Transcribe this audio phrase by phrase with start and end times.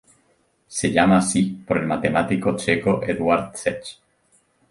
[0.67, 3.99] Se llama así por el matemático checo Eduard Čech.